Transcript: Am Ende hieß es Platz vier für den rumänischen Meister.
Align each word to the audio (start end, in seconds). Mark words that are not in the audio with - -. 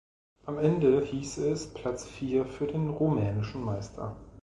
Am 0.47 0.57
Ende 0.57 1.03
hieß 1.05 1.37
es 1.51 1.75
Platz 1.75 2.07
vier 2.07 2.47
für 2.47 2.65
den 2.65 2.89
rumänischen 2.89 3.63
Meister. 3.63 4.15